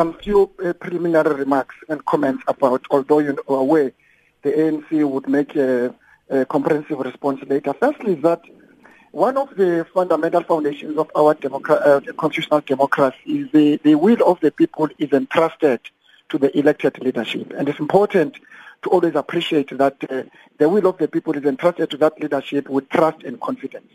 [0.00, 3.92] some few uh, preliminary remarks and comments about, although you're aware
[4.40, 5.94] the ANC would make a,
[6.30, 7.74] a comprehensive response later.
[7.74, 8.40] Firstly, that
[9.10, 14.22] one of the fundamental foundations of our democra- uh, constitutional democracy is the, the will
[14.26, 15.80] of the people is entrusted
[16.30, 17.52] to the elected leadership.
[17.54, 18.36] And it's important
[18.84, 20.22] to always appreciate that uh,
[20.56, 23.92] the will of the people is entrusted to that leadership with trust and confidence.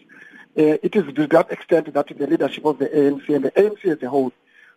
[0.55, 3.83] Uh, it is to that extent that the leadership of the ANC and the ANC
[3.85, 4.31] as a whole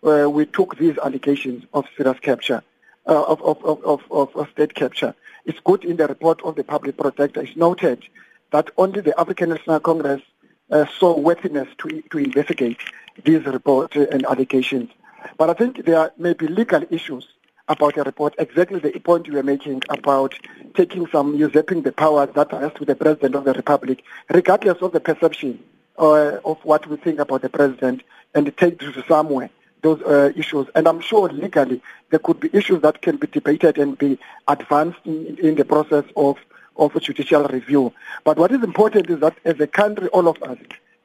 [0.07, 2.63] uh, we took these allegations of serious capture,
[3.07, 5.15] uh, of, of, of, of, of state capture.
[5.45, 7.43] It's good in the report of the public protector.
[7.43, 8.05] It's noted
[8.53, 10.23] that only the African National Congress
[10.71, 12.79] uh, saw worthiness to, to investigate
[13.25, 14.91] these reports and allegations.
[15.37, 17.27] But I think there may be legal issues
[17.69, 20.35] about the report, exactly the point you were making about
[20.75, 24.93] taking some, usurping the powers that are to the President of the Republic, regardless of
[24.93, 25.63] the perception
[25.99, 28.03] uh, of what we think about the President,
[28.35, 29.51] and take it to somewhere
[29.83, 30.67] those uh, issues.
[30.75, 35.01] And I'm sure legally there could be issues that can be debated and be advanced
[35.05, 36.37] in, in the process of,
[36.77, 37.93] of judicial review.
[38.25, 40.59] But what is important is that as a country, all of us,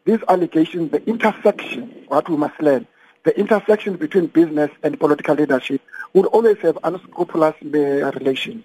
[0.05, 2.87] these allegations, the intersection, what we must learn,
[3.23, 5.81] the intersection between business and political leadership
[6.13, 8.63] would always have unscrupulous uh, relations,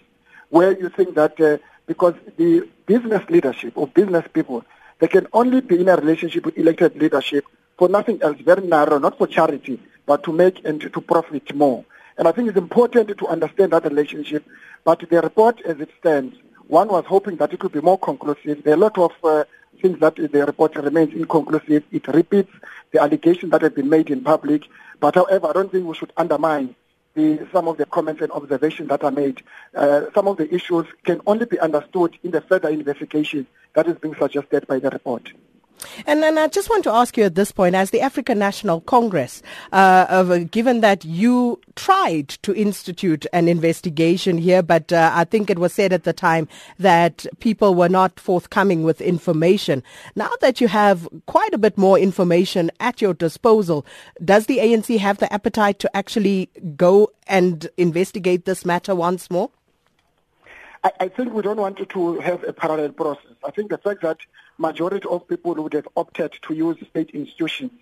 [0.50, 4.64] where you think that uh, because the business leadership or business people,
[4.98, 7.44] they can only be in a relationship with elected leadership
[7.78, 11.84] for nothing else, very narrow, not for charity, but to make and to profit more.
[12.16, 14.42] And I think it's important to understand that relationship.
[14.82, 16.34] But the report as it stands,
[16.66, 18.64] one was hoping that it would be more conclusive.
[18.64, 19.44] There are a lot of uh,
[19.80, 21.84] things that the report remains inconclusive.
[21.92, 22.50] It repeats
[22.90, 24.62] the allegations that have been made in public.
[24.98, 26.74] But however, I don't think we should undermine
[27.14, 29.42] the, some of the comments and observations that are made.
[29.74, 33.96] Uh, some of the issues can only be understood in the further investigation that is
[33.98, 35.32] being suggested by the report.
[36.06, 38.80] And, and I just want to ask you at this point, as the African National
[38.82, 45.24] Congress, uh, uh, given that you tried to institute an investigation here, but uh, I
[45.24, 49.82] think it was said at the time that people were not forthcoming with information.
[50.14, 53.84] Now that you have quite a bit more information at your disposal,
[54.24, 59.50] does the ANC have the appetite to actually go and investigate this matter once more?
[60.84, 63.36] I, I think we don't want to have a parallel process.
[63.44, 64.18] I think the fact that
[64.58, 67.72] majority of people would have opted to use state institutions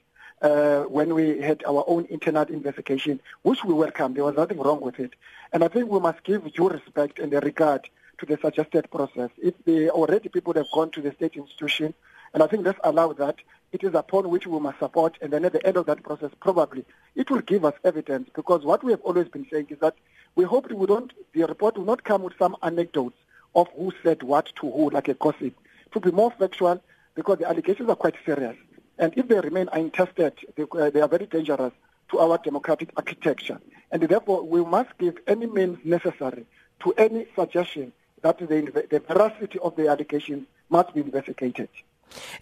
[0.42, 4.14] uh, when we had our own internal investigation, which we welcome.
[4.14, 5.14] There was nothing wrong with it.
[5.52, 9.30] And I think we must give due respect and regard to the suggested process.
[9.38, 11.94] If the already people have gone to the state institution,
[12.34, 13.36] and I think let's allow that,
[13.72, 16.30] it is upon which we must support, and then at the end of that process,
[16.40, 16.84] probably,
[17.14, 19.94] it will give us evidence, because what we have always been saying is that
[20.34, 23.16] we hope we don't, the report will not come with some anecdotes
[23.54, 25.54] of who said what to who, like a gossip.
[25.92, 26.82] To be more factual,
[27.14, 28.56] because the allegations are quite serious.
[28.98, 31.72] And if they remain untested, they, uh, they are very dangerous
[32.10, 33.60] to our democratic architecture.
[33.90, 36.46] And therefore, we must give any means necessary
[36.80, 41.68] to any suggestion that the, the veracity of the allegations must be investigated.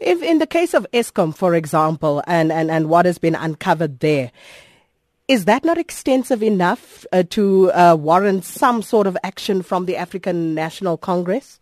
[0.01, 4.01] If in the case of Eskom, for example, and, and, and what has been uncovered
[4.01, 4.31] there,
[5.27, 9.97] is that not extensive enough uh, to uh, warrant some sort of action from the
[9.97, 11.61] African National Congress?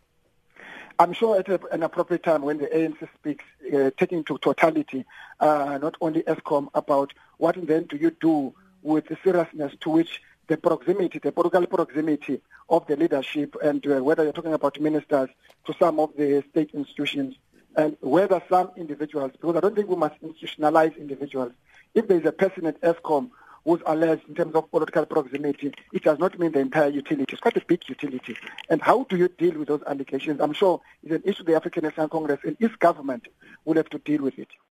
[0.99, 5.05] I'm sure at an appropriate time when the ANC speaks, uh, taking to totality,
[5.41, 10.21] uh, not only Eskom, about what then do you do with the seriousness to which
[10.49, 15.31] the proximity, the political proximity of the leadership, and uh, whether you're talking about ministers
[15.65, 17.37] to some of the state institutions,
[17.77, 21.53] and whether some individuals, because I don't think we must institutionalize individuals.
[21.95, 23.31] If there is a person at Eskom
[23.65, 27.33] who's alleged in terms of political proximity, it does not mean the entire utility.
[27.33, 28.37] It's quite a big utility.
[28.69, 30.41] And how do you deal with those allegations?
[30.41, 33.29] I'm sure it's an issue the African National Congress and its government
[33.65, 34.49] will have to deal with it.